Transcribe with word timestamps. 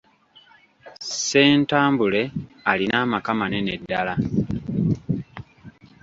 Ssentambule 1.01 2.21
alina 2.71 2.95
amaka 3.05 3.31
manene 3.39 3.71
ddala. 3.79 4.13